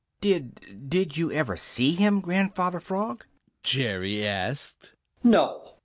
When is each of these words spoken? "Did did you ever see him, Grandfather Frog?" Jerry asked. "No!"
"Did 0.19 0.89
did 0.89 1.15
you 1.15 1.31
ever 1.31 1.55
see 1.55 1.93
him, 1.93 2.21
Grandfather 2.21 2.79
Frog?" 2.79 3.27
Jerry 3.61 4.25
asked. 4.25 4.95
"No!" 5.23 5.75